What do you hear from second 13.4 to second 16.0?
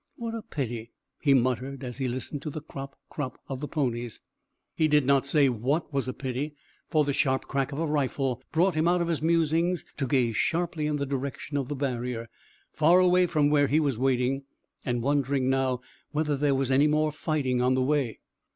where he was waiting, and wondering now